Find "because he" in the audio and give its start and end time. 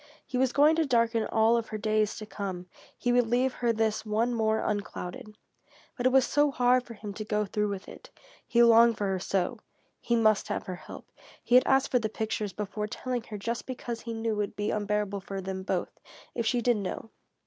13.67-14.15